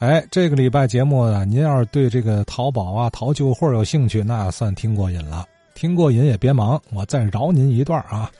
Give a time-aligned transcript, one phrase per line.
[0.00, 5.46] 哎，这个礼拜节目呢，您要是对这个淘宝啊、淘旧货有兴趣，那算听过瘾了。
[5.74, 8.30] 听过瘾也别忙，我再饶您一段啊。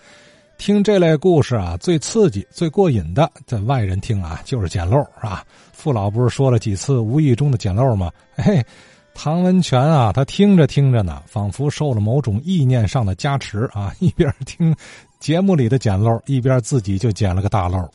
[0.56, 5.44] 听这类故事啊，最刺激、最过瘾的，在外人听啊，就是捡漏是吧？
[5.74, 8.10] 父老不是说了几次无意中的捡漏吗？
[8.36, 8.64] 嘿，
[9.12, 14.74] 唐文全啊，他听着听着呢，仿佛受了某种意念上的加持啊， 一边听
[15.18, 17.86] 节目里的捡漏，一边自己就捡了个大漏。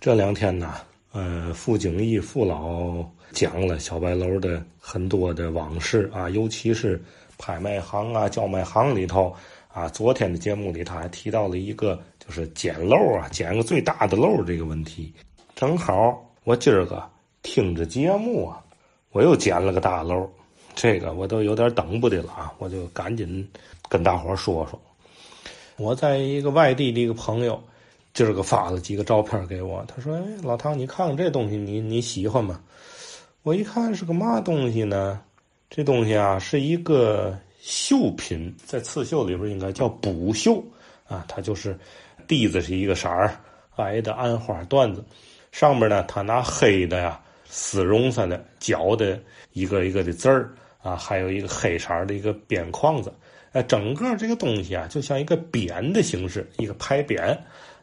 [0.00, 0.72] 这两天呢。
[1.18, 7.02] 呃，傅景义傅老讲了小白楼的很多的往事啊，尤其是
[7.36, 9.34] 拍卖行啊、叫卖行里头
[9.66, 9.88] 啊。
[9.88, 15.12] 昨天的节目里，他还提到了一个，就是捡漏啊，捡个最大的漏这个问题。
[15.56, 17.02] 正好我今儿个
[17.42, 18.62] 听着节目啊，
[19.10, 20.30] 我又捡了个大漏，
[20.76, 23.44] 这个我都有点等不得了啊，我就赶紧
[23.88, 24.80] 跟大伙说说。
[25.78, 27.60] 我在一个外地的一个朋友。
[28.18, 32.60] 今儿个发了几个照片给我，他说：“哎，老唐，你看看这东西，你你喜欢吗？”
[33.44, 35.20] 我一看是个嘛东西呢？
[35.70, 40.60] 这东西啊是一个绣品，在刺绣里边应该叫补绣
[41.06, 41.24] 啊。
[41.28, 41.78] 它就是
[42.26, 43.38] 底子是一个色儿，
[43.76, 45.04] 挨的安花缎子，
[45.52, 49.16] 上面呢他拿黑的呀丝绒上的绞的
[49.52, 53.14] 一个一个的字儿啊，还有一个黑色的一个边框子。
[53.52, 57.38] 哎，整个这个东西啊，就像一个匾的形式，一个牌匾。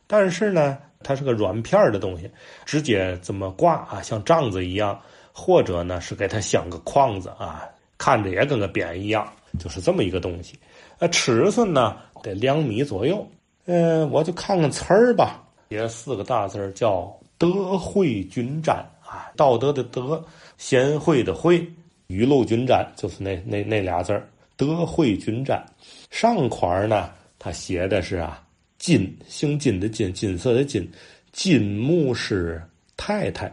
[0.08, 2.30] 但是呢，它是个软片的东西，
[2.66, 5.00] 直接这么挂啊，像帐子一样，
[5.34, 7.64] 或者呢是给它镶个框子啊，
[7.98, 9.28] 看着也跟个匾一样，
[9.60, 10.58] 就是这么一个东西。
[11.00, 13.28] 呃，尺寸呢得两米左右。
[13.66, 20.24] 嗯，我就看看词儿吧，写四个大字叫“德惠均沾”啊，道德的德，
[20.58, 21.68] 贤惠的惠，
[22.08, 25.66] 雨露均沾，就是那那那俩字儿“德惠均沾”。
[26.12, 28.40] 上款呢，他写的是啊。
[28.86, 30.88] 金姓金的金，金色的金，
[31.32, 32.62] 金木师
[32.96, 33.52] 太太，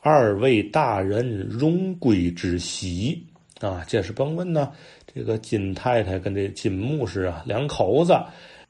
[0.00, 3.24] 二位大人荣归之喜
[3.60, 3.84] 啊！
[3.86, 4.72] 这是甭问呢。
[5.14, 8.12] 这个金太太跟这金木师啊两口子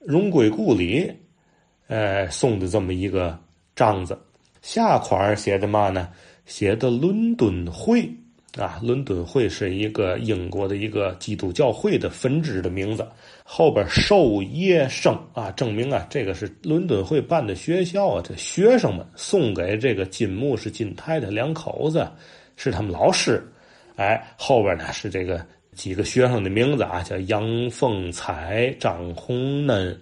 [0.00, 1.10] 荣归故里，
[1.86, 3.38] 呃，送的这么一个
[3.74, 4.18] 帐子。
[4.60, 6.10] 下款写的嘛呢？
[6.44, 8.06] 写的伦敦会。
[8.58, 13.06] 啊，伦敦会是一个英国的一个基督教会的分支的名字。
[13.44, 18.22] 后边授业生啊，证明啊，这个是伦敦会办的学校啊。
[18.22, 22.06] 这学生们送给这个金木是金太太两口子，
[22.56, 23.42] 是他们老师。
[23.96, 29.98] 哎，后边呢是这个几个学生的名字啊，叫杨凤彩、张红嫩、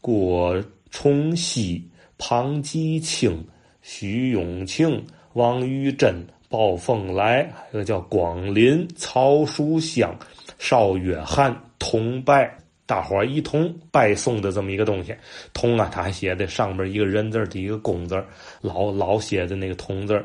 [0.00, 1.86] 郭崇熙、
[2.16, 3.44] 庞吉清、
[3.82, 5.04] 徐永庆、
[5.34, 6.26] 王玉珍。
[6.52, 10.14] 暴凤来，还有叫广林、曹书香、
[10.58, 12.54] 邵约翰同拜，
[12.84, 15.16] 大伙儿一同拜送的这么一个东西。
[15.54, 18.22] 同啊，他还写的上边一个人字底一个公字
[18.60, 20.22] 老老写的那个同字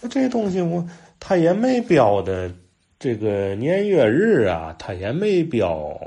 [0.00, 0.86] 那这东西我
[1.18, 2.48] 他也没标的
[2.96, 6.00] 这个年月日啊，他也没标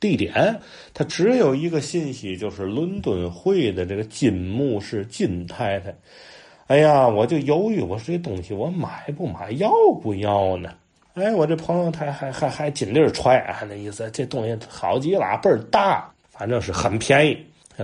[0.00, 0.60] 地点，
[0.92, 5.94] 他只有一个信息，就是伦敦会的这个金木是金太太。
[6.66, 9.70] 哎呀，我就犹豫，我说这东西我买不买，要
[10.02, 10.70] 不要呢？
[11.12, 17.38] 哎，我这朋友他还还还尽力揣啊，那意思这东西好极了，倍儿大，反正是很便宜。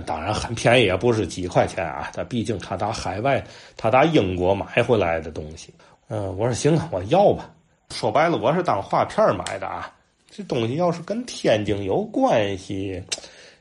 [0.05, 2.09] 当然很便宜，也不是几块钱啊。
[2.13, 3.43] 他毕竟他打海外，
[3.77, 5.73] 他打英国买回来的东西。
[6.07, 7.49] 嗯，我说行啊，我要吧。
[7.91, 9.93] 说白了，我是当画片买的啊。
[10.29, 13.03] 这东西要是跟天津有关系，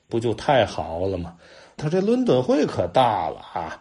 [0.09, 1.35] 不就太好了吗？
[1.77, 3.81] 他这伦敦会可大了啊。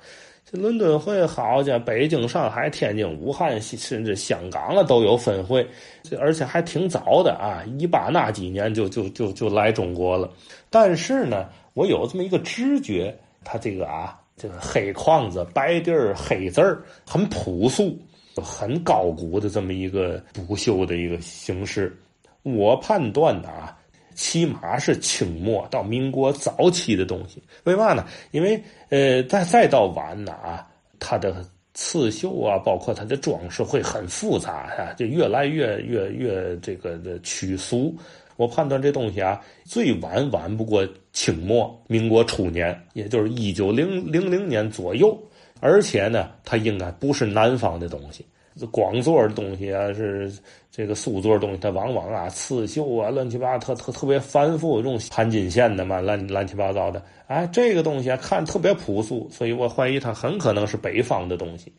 [0.51, 5.63] 这伦敦会好家，北京、上海、天津、武汉，甚至香港啊都有分会，
[6.01, 7.63] 这而且还挺早的啊！
[7.77, 10.27] 一八那几年就就就就来中国了。
[10.71, 17.95] 但是呢，我有这么一个直觉，他这个啊，这个黑框子、白底儿、黑字儿，很朴素、
[18.35, 21.95] 很高古的这么一个不锈的一个形式。
[22.41, 23.77] 我判断的啊。
[24.19, 28.05] 起码是清末到民国早期的东西，为嘛呢？
[28.31, 30.67] 因为呃，再再到晚呢啊，
[30.99, 31.33] 它的
[31.73, 37.95] 刺绣啊，包括它的装饰会很复杂啊，就越来越越越这个的曲俗。
[38.35, 45.17] 我判断这东西啊，最晚晚不过清末民国初年，也就是一九零零零年左右，
[45.61, 48.25] 而且呢，它应该不是南方的东西。
[48.67, 50.31] 广座的东西啊，是
[50.71, 57.03] 这个素座的东西，它往往啊刺绣啊，乱七八糟，特特特别繁复，这种盘金线的嘛，乱乱七八糟的。
[57.27, 61.73] 哎，这个东西啊，看特别朴素，所以我怀疑它很可能是北方的东西。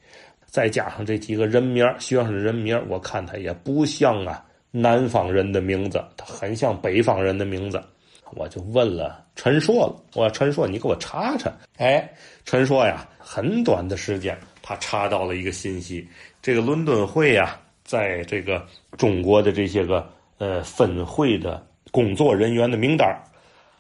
[0.47, 7.81] 再加上这几个人名学生的人名我看他也不像啊南方人的名字，他很像北方人的名字。
[8.35, 11.53] 我就问了陈硕了，我说陈硕，你给我查查。
[11.79, 12.09] 哎，
[12.44, 14.38] 陈硕呀，很短的时间。
[14.62, 16.06] 他查到了一个信息，
[16.42, 18.66] 这个伦敦会呀，在这个
[18.96, 20.08] 中国的这些个
[20.38, 23.14] 呃分会的工作人员的名单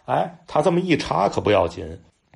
[0.04, 1.86] 哎，他这么一查可不要紧，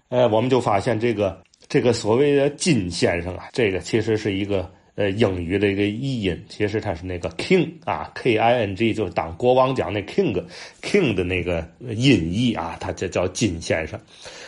[0.08, 10.32] 哎，我们就发现这个这个所谓的金先生啊，这个其实是一个呃英语的一个译音，其实他是那个 king 啊，k i n g 就是当国王讲那 king
[10.80, 14.00] king 的那个音译啊，他这叫金先生，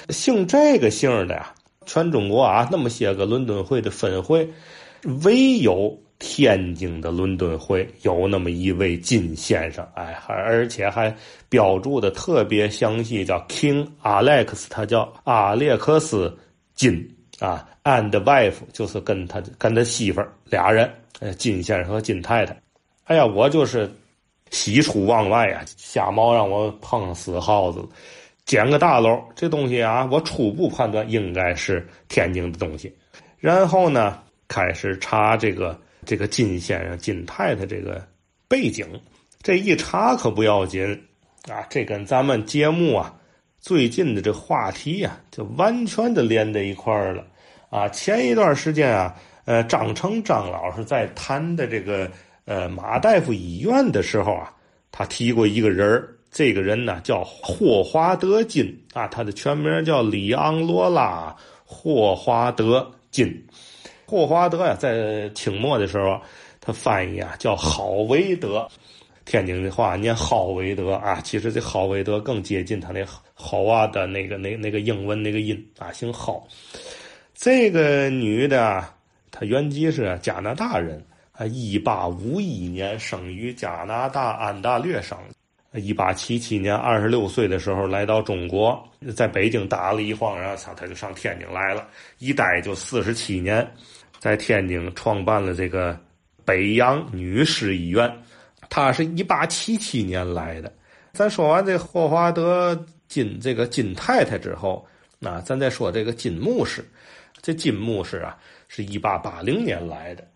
[0.08, 1.52] 姓这个姓的呀，
[1.84, 4.48] 全中国啊那么些个伦敦会的分会。
[5.22, 11.14] 唯有天津的伦敦会有那么一位金先生，哎，而且还
[11.48, 16.34] 标注的特别详细，叫 King Alex，他叫阿列克斯
[16.74, 17.06] 金
[17.38, 20.90] 啊，and wife 就是跟他跟他媳妇俩人，
[21.20, 22.56] 呃，金先生和金太太。
[23.04, 23.90] 哎呀，我就是
[24.50, 27.86] 喜出望外啊，瞎猫让我碰死耗子，
[28.46, 32.90] 捡个大漏，这东西啊，我初步判断应该是天津的东西，
[33.38, 34.22] 然后呢。
[34.48, 38.06] 开始查这个这个金先生、金太太这个
[38.48, 38.86] 背景，
[39.42, 40.86] 这一查可不要紧
[41.48, 41.66] 啊！
[41.68, 43.14] 这跟咱们节目啊
[43.60, 47.24] 最近的这话题呀，就完全的连在一块儿了
[47.70, 47.88] 啊！
[47.88, 49.14] 前一段时间啊，
[49.44, 52.10] 呃，张成张老师在谈的这个
[52.44, 54.54] 呃马大夫医院的时候啊，
[54.92, 61.34] 他提过一个人这个人呢叫霍华德金啊，他的全名叫里昂罗拉
[61.64, 63.44] 霍华德金。
[64.06, 66.20] 霍华德呀，在清末的时候，
[66.60, 68.68] 他翻译啊叫郝维德，
[69.24, 71.20] 天津的话念郝维德啊。
[71.22, 73.04] 其实这郝维德更接近他那
[73.34, 76.40] 郝啊的那个那那个英文那个音啊，姓郝。
[77.34, 78.84] 这个女的，
[79.30, 85.18] 她原籍是加拿大人啊，一八五一年生于加拿大安大略省。
[85.76, 88.82] 一八七七年二十六岁的时候来到中国，
[89.14, 91.86] 在北京打了一晃，然后他他就上天津来了，
[92.18, 93.66] 一待就四十七年。
[94.18, 95.98] 在天津创办了这个
[96.44, 98.10] 北洋女士医院，
[98.68, 100.72] 他是一八七七年来的。
[101.12, 102.74] 咱说完这霍华德
[103.08, 104.84] 金这个金太太之后，
[105.18, 106.84] 那咱再说这个金牧师。
[107.42, 108.36] 这金牧师啊，
[108.66, 110.26] 是一八八零年来的，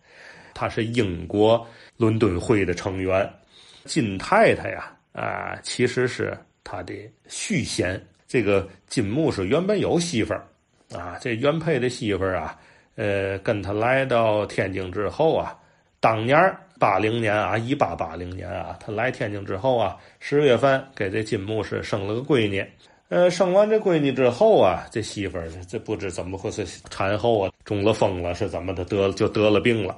[0.53, 1.67] 他是英国
[1.97, 3.29] 伦敦会的成员。
[3.85, 6.93] 金太太呀，啊其实是他的
[7.27, 8.01] 续弦。
[8.27, 10.47] 这个金木是原本有媳妇儿，
[10.95, 12.57] 啊，这原配的媳妇儿啊。
[12.95, 15.57] 呃，跟他来到天津之后啊，
[15.99, 16.37] 当年
[16.77, 22.65] 八零年啊，一八八零年啊，他来天津之后啊，十月份给这金木是生了个闺女。
[23.09, 29.97] 呃，生完这闺女之后啊，这媳妇儿这不知怎么回事，产后啊中了风了，是怎么的得就得了病了。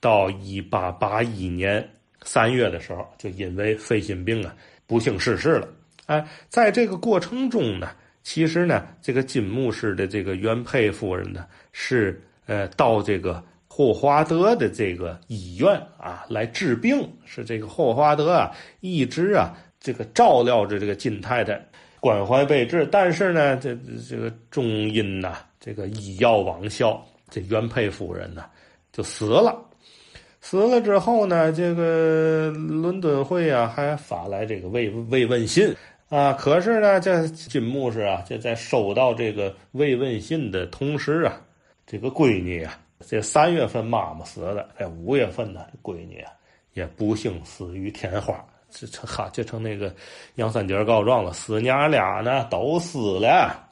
[0.00, 1.86] 到一八八一年
[2.22, 4.54] 三月的时候，就因为肺心病啊，
[4.86, 5.68] 不幸逝世了。
[6.06, 7.90] 哎，在这个过程中呢。
[8.22, 21.58] 其实呢，这个金牧师的这个原配夫人呢，是呃到这个霍华德的这个医院啊来治病，是这个霍华德啊一直啊这个照料着这个金太太，
[21.98, 22.86] 关怀备至。
[22.92, 23.74] 但是呢，这
[24.06, 28.44] 这个终因呐这个医药罔效，这原配夫人呢
[28.92, 29.58] 就死了。
[30.40, 35.74] 死了之后呢，这个伦敦会啊还发来这个慰慰问信。
[36.08, 41.40] 啊，可是呢，这金牧师啊，就在收到这个慰问信的同时啊，
[41.86, 42.76] 这个闺女啊，
[43.06, 46.32] 这三月份妈妈死了，在五月份呢，闺女啊
[46.72, 49.94] 也不幸死于天花，这成哈就成那个
[50.34, 53.68] 杨三姐告状了，死娘俩呢都死了。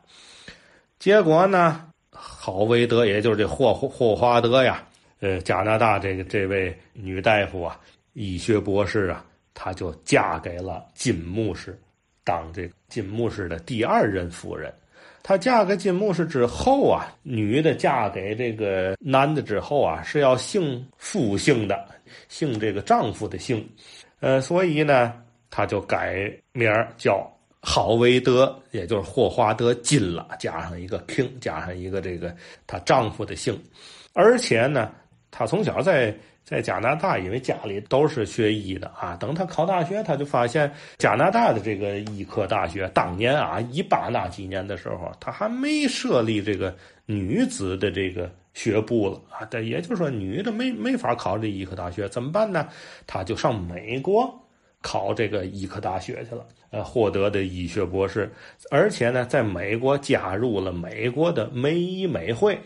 [1.01, 4.87] 结果呢，郝维德，也就是这霍霍华德呀，
[5.21, 7.81] 呃，加拿大这个这位女大夫啊，
[8.13, 11.79] 医学博士啊，她就嫁给了金牧师。
[12.25, 14.73] 当这金牧师的第二任夫人，
[15.23, 21.87] 她嫁给金牧师之后啊，女的嫁给这个男的之后啊，是要姓夫姓的，
[22.29, 23.67] 姓这个丈夫的姓，
[24.21, 25.15] 呃，所以呢，
[25.49, 27.27] 她就改名叫
[27.63, 33.59] 郝维德，也就是霍华德金了，加上一个 king，加上一个这个她丈夫的姓，
[34.13, 34.93] 而且呢，
[35.31, 36.15] 他从小在。
[36.45, 39.15] 在加拿大，因为家里都是学医的啊。
[39.21, 49.47] 等他考大学，他就发现加拿大的这个医科大学当年啊，一八那几年的时候，他还没设立这个女子的这个学部了啊。
[49.51, 52.67] 但也就是说，女的没没法考这医科大学，怎么办呢？
[53.07, 54.35] 他就上美国
[54.81, 58.33] 考这个医科大学去了，呃，获得的医学博士，
[58.71, 62.59] 而且呢，在美国加入了美国的美医美会。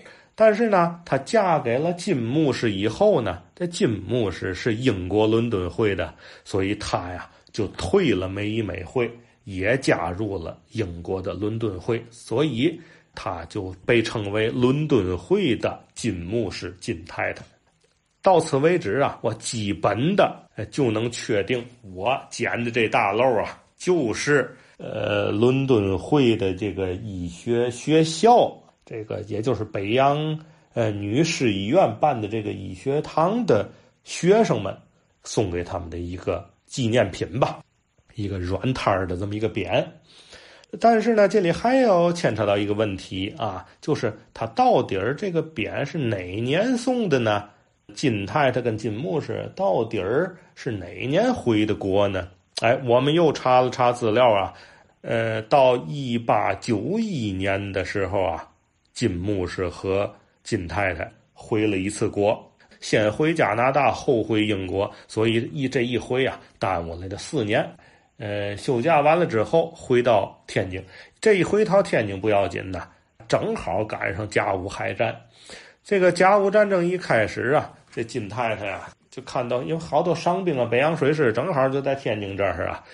[0.45, 6.13] 但是呢，她嫁给了金牧师以后呢，这金牧师是英国伦敦会的，
[6.45, 9.09] 所以她呀就退了美以美会，
[9.45, 12.77] 也加入了英国的伦敦会，所以
[13.15, 17.45] 她就被称为伦敦会的金牧师金太太。
[18.21, 28.53] 到此为止啊，我基本的就能确定，我捡的这大漏啊，就是呃伦敦会的这个医学学校，
[28.93, 30.39] 这个也就是北洋
[30.75, 33.67] 呃女士医院办的这个医学堂的
[34.05, 34.77] 学生们
[35.25, 37.61] 送给他们的一个纪念品吧，
[38.17, 39.83] 一个软摊的这么一个匾。
[40.79, 47.49] 但是呢，这里还要牵扯到一个问题啊，就是他到底儿这个匾是哪年送的呢？
[47.95, 52.29] 金太太跟金牧师到底儿是哪年回的国呢？
[52.61, 54.53] 哎，我们又查了查资料啊，
[55.01, 58.49] 呃，到一八九一年的时候啊，
[58.93, 62.39] 金牧师和金太太回了一次国，
[62.81, 67.69] 先回加拿大，后回英国，所以一这一回啊，耽误了这四年。
[68.19, 70.85] 呃，休假完了之后回到天津，
[71.21, 72.87] 这一回到天津不要紧呐，
[73.27, 75.19] 正好赶上甲午海战。
[75.83, 82.85] 这个甲午战争一开始啊，这金太太啊就看到有好多伤兵啊，北洋水师正好就在天津这儿啊，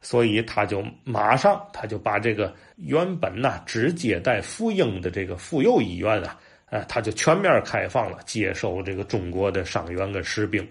[0.00, 6.38] 所以他就马上他就把这个原本呐只接待妇婴的这个妇幼医院啊，
[6.70, 10.66] 呃，他就全面开放了，接受这个中国的伤员跟士兵。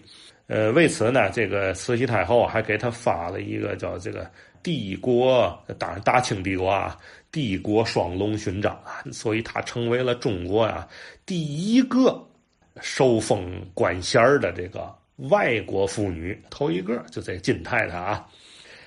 [0.48, 4.30] 呃，为此呢，这个慈禧太后还给他发了一个叫这个
[4.64, 6.98] 帝国，当然大清帝国啊，
[7.34, 10.88] 帝国双龙勋章啊，所以他成为了中国啊
[11.26, 12.26] 第一个
[12.80, 14.90] 受封官衔的这个
[15.30, 18.26] 外国妇女，头一个就这金太太啊，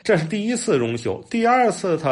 [0.03, 1.23] 这是第一次荣休。
[1.31, 2.11] 第二次他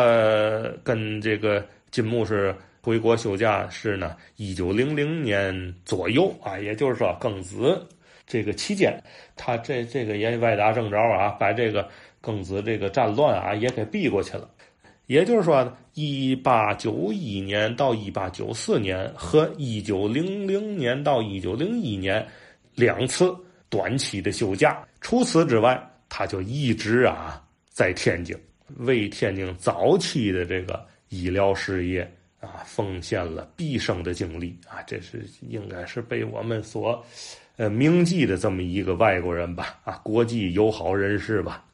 [0.84, 7.86] 跟这个金牧师回国休假是呢，一九零零年左右啊，也就是说庚子。
[8.26, 9.02] 这个期间，
[9.36, 11.88] 他这这个也歪打正着啊，把这个
[12.22, 14.48] 庚子这个战乱啊也给避过去了。
[15.06, 22.26] 也就是说，一八九一年到一八九四年和一九零零年到一九零一年
[22.74, 23.34] 两次
[23.70, 24.86] 短期的休假。
[25.00, 27.42] 除此之外，他就一直啊
[27.78, 28.36] 在天津
[28.78, 32.02] 为天津早期的这个医疗事业
[32.40, 34.82] 啊奉献了毕生的精力啊。
[34.84, 37.00] 这是应该是被我们所。
[37.56, 41.64] 呃，铭记的这么一个外国人吧，啊，国际友好人士吧，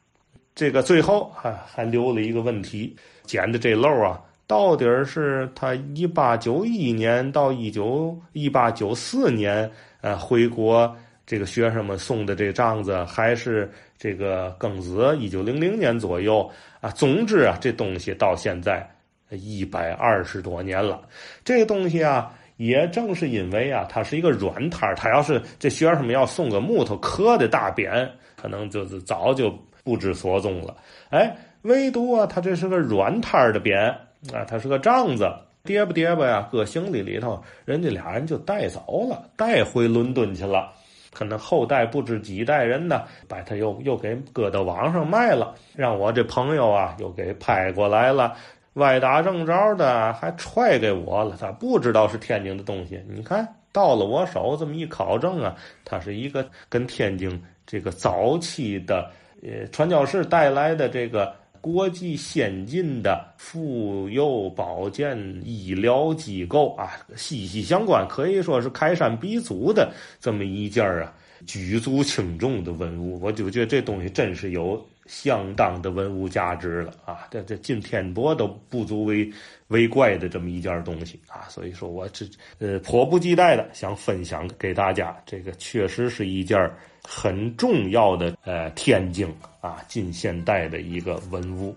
[0.53, 9.71] 这个最后还还留了一个问题，捡的这漏啊，到底是他一八九一年到一九一八九四年
[10.01, 16.49] 呃回国，这个学生们送的这帐子，还是这个庚子一九零零年左右
[16.81, 16.89] 啊？
[16.91, 18.87] 总之啊，这东西到现在
[19.29, 21.01] 一百二十多年了，
[21.43, 22.33] 这个东西啊。
[22.57, 29.53] 也正是因为啊，它是一个软摊儿，他要是这学生们要送个木头刻的大匾，可能就是早就
[29.83, 30.73] 不知所踪了。
[31.09, 33.89] 哎，唯独啊，他这是个软摊儿的匾
[34.33, 35.29] 啊，它是个帐子，
[35.65, 40.71] 叠吧叠吧呀，搁行李里头，人家俩人就带走了，带回伦敦去了。
[41.15, 48.35] 可能后代不知几代人呢，把他又又给搁到网上卖了，让我这朋友啊又给拍过来了。
[48.73, 53.01] 歪打正着的还踹给我了，他不知道是天津的东西。
[53.07, 55.55] 你看到了我手，这么一考证啊，
[55.85, 59.09] 它是一个跟天津这个早期的
[59.41, 61.33] 呃传教士带来的这个
[61.65, 71.11] 国际先进的妇幼保健医疗机构啊，息息相关，可以说是开山鼻祖的这么一件啊
[71.47, 73.19] 举足轻重的文物。
[73.19, 74.79] 我就觉得这东西真是有。
[75.05, 77.27] 相当的文物价值了啊！
[77.29, 79.31] 这这进天博都不足为
[79.67, 81.45] 为怪的这么一件东西啊！
[81.47, 82.25] 所以说我这
[82.57, 86.57] 呃迫不及待的想分享给大家，这个确实是一件
[87.03, 89.31] 很重要的呃天津
[89.61, 91.75] 啊近现代的一个文物。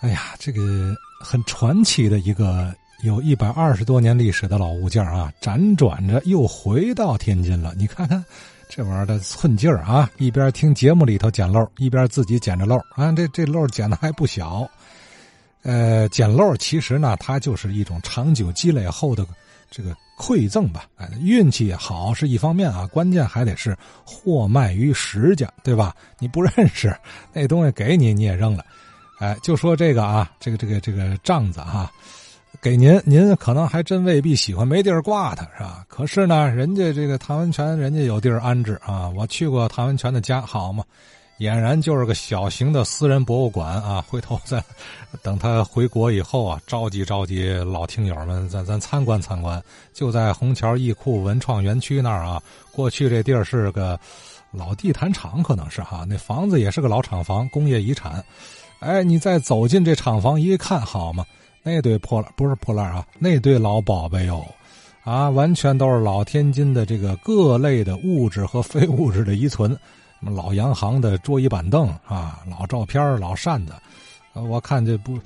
[0.00, 8.24] 哎呀，这个很传奇的一个有一百二十多年历史的老物件啊，辗转着又回到天津了，你看看。
[8.76, 10.10] 这玩意儿的寸劲儿啊！
[10.18, 13.10] 一边听节目里头捡漏，一边自己捡着漏啊！
[13.10, 14.68] 这这漏捡的还不小。
[15.62, 19.26] 呃，捡漏其实呢，它就是一种长久积累后的
[19.70, 20.84] 这个馈赠吧。
[20.98, 25.96] 哎，运气好是一方面啊，关键还得是货卖于实家，对吧？
[26.18, 26.94] 你不认识
[27.32, 28.62] 那东西给你，你也扔了。
[29.20, 31.90] 哎，就说这个啊，这个这个这个帐子哈。
[32.60, 35.84] 给您，您可能还真未必喜欢，没地儿挂它是吧？
[35.88, 39.08] 可是呢，人家这个唐文泉，人家有地儿安置啊。
[39.10, 40.84] 我去过唐文泉的家，好嘛，
[41.38, 44.04] 俨然就是个小型的私人博物馆啊。
[44.08, 44.62] 回头再
[45.22, 49.62] 等他回国以后啊，召集召集老听友们，咱咱参观参观。
[49.92, 53.98] 就在虹桥艺库文创园区那儿啊，过去这地儿是个
[54.50, 58.24] 老地毯厂，可能是哈，那房子也是个老厂房，工业遗产。
[58.80, 61.24] 哎，你再走进这厂房一看，好嘛。
[61.68, 64.46] 那堆破烂不是破烂啊，那堆老宝贝哟，
[65.02, 69.78] 啊，完全都是老天津的这个各类的物质和非物质的遗存，什
[70.20, 73.72] 么老洋行的桌椅板凳啊，老照片、老扇子，
[74.32, 75.18] 我看这不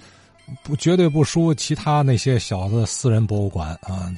[0.62, 4.11] 不绝对不输其他那些小的私人博物馆啊，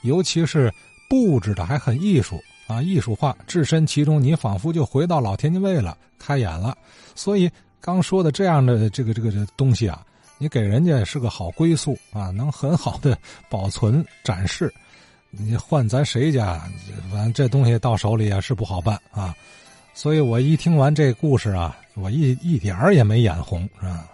[0.00, 0.72] 尤其是
[1.10, 6.74] 布置的还很艺术啊，艺术化，置身其中，你仿佛就回到老天津卫了，开眼了。
[7.14, 7.50] 所以
[7.82, 10.02] 刚说的这样的这个这个这东西啊，
[10.38, 13.16] 你给人家是个好归宿啊，能很好的
[13.48, 14.72] 保存展示。
[15.30, 16.62] 你换咱谁家，
[17.10, 19.34] 反正这东西到手里也是不好办啊，
[19.92, 24.08] 所以我一听完这故事啊，我一一点儿也没眼红，是吧？